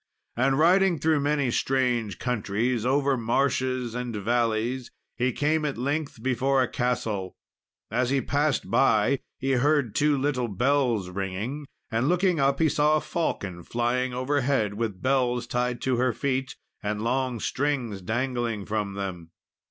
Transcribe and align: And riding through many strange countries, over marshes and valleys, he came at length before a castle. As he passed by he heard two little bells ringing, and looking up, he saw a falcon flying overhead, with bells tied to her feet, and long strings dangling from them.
And 0.35 0.57
riding 0.57 0.97
through 0.97 1.19
many 1.19 1.51
strange 1.51 2.17
countries, 2.17 2.87
over 2.87 3.15
marshes 3.17 3.93
and 3.93 4.15
valleys, 4.15 4.89
he 5.15 5.31
came 5.31 5.63
at 5.63 5.77
length 5.77 6.23
before 6.23 6.59
a 6.59 6.67
castle. 6.67 7.35
As 7.91 8.09
he 8.09 8.19
passed 8.19 8.71
by 8.71 9.19
he 9.37 9.51
heard 9.51 9.93
two 9.93 10.17
little 10.17 10.47
bells 10.47 11.11
ringing, 11.11 11.67
and 11.91 12.09
looking 12.09 12.39
up, 12.39 12.57
he 12.59 12.67
saw 12.67 12.95
a 12.97 13.01
falcon 13.01 13.61
flying 13.61 14.11
overhead, 14.11 14.73
with 14.73 15.03
bells 15.03 15.45
tied 15.45 15.81
to 15.81 15.97
her 15.97 16.13
feet, 16.13 16.55
and 16.81 17.03
long 17.03 17.39
strings 17.39 18.01
dangling 18.01 18.65
from 18.65 18.95
them. 18.95 19.29